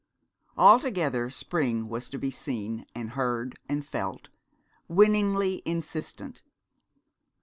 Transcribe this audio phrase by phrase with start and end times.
[0.57, 4.29] Altogether spring was to be seen and heard and felt,
[4.87, 6.41] winningly insistent.